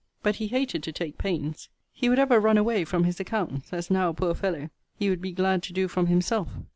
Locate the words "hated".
0.47-0.81